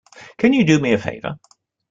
Can 0.39 0.51
you 0.53 0.63
do 0.63 0.79
me 0.79 0.93
a 0.93 0.97
favor? 0.97 1.35